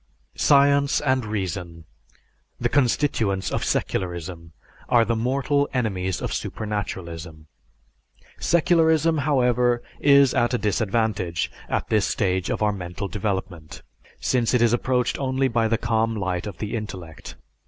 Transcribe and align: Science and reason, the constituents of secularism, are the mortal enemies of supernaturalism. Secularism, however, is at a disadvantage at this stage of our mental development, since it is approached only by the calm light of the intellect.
Science 0.33 0.99
and 0.99 1.23
reason, 1.25 1.83
the 2.59 2.69
constituents 2.69 3.51
of 3.51 3.63
secularism, 3.63 4.51
are 4.89 5.05
the 5.05 5.15
mortal 5.15 5.69
enemies 5.75 6.23
of 6.23 6.33
supernaturalism. 6.33 7.45
Secularism, 8.39 9.19
however, 9.19 9.83
is 9.99 10.33
at 10.33 10.55
a 10.55 10.57
disadvantage 10.57 11.51
at 11.69 11.89
this 11.89 12.07
stage 12.07 12.49
of 12.49 12.63
our 12.63 12.73
mental 12.73 13.07
development, 13.07 13.83
since 14.19 14.55
it 14.55 14.61
is 14.63 14.73
approached 14.73 15.19
only 15.19 15.47
by 15.47 15.67
the 15.67 15.77
calm 15.77 16.15
light 16.15 16.47
of 16.47 16.57
the 16.57 16.75
intellect. 16.75 17.35